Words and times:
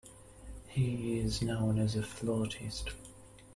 He 0.67 1.19
is 1.19 1.43
known 1.43 1.77
as 1.77 1.95
a 1.95 2.01
flautist. 2.01 2.89